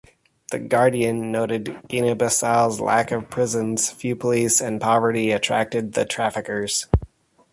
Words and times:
"The 0.49 0.57
Guardian" 0.57 1.31
noted 1.31 1.77
Guinea-Bissau's 1.87 2.79
lack 2.81 3.11
of 3.11 3.29
prisons, 3.29 3.91
few 3.91 4.15
police, 4.15 4.59
and 4.59 4.81
poverty 4.81 5.29
attracted 5.29 5.93
the 5.93 6.05
traffickers. 6.05 6.87